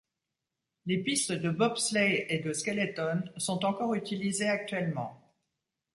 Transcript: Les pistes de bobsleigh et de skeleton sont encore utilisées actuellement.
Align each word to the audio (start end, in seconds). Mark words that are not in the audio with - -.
Les 0.87 0.97
pistes 1.03 1.31
de 1.31 1.51
bobsleigh 1.51 2.25
et 2.27 2.39
de 2.39 2.53
skeleton 2.53 3.21
sont 3.37 3.63
encore 3.65 3.93
utilisées 3.93 4.49
actuellement. 4.49 5.21